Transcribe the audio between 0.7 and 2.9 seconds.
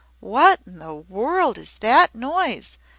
the world is that noise?"